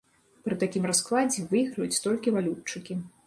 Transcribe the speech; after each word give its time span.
Пры 0.45 0.55
такім 0.63 0.87
раскладзе 0.91 1.45
выйграюць 1.53 2.01
толькі 2.09 2.35
валютчыкі. 2.39 3.01